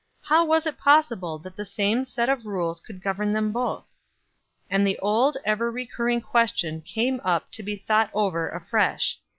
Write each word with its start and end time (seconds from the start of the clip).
How 0.23 0.43
was 0.43 0.65
it 0.65 0.79
possible 0.79 1.37
that 1.37 1.55
the 1.55 1.63
same 1.63 2.05
set 2.05 2.27
of 2.27 2.47
rules 2.47 2.79
could 2.79 3.03
govern 3.03 3.33
them 3.33 3.51
both? 3.51 3.85
And 4.67 4.81
the 4.87 4.97
old 4.97 5.37
ever 5.45 5.71
recurring 5.71 6.21
question 6.21 6.81
came 6.81 7.21
up 7.23 7.51
to 7.51 7.61
be 7.61 7.75
thought 7.75 8.09
over 8.11 8.49
afresh. 8.49 9.19